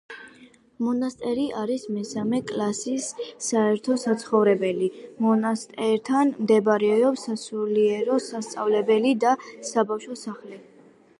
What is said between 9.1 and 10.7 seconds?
და საბავშვო სახლი.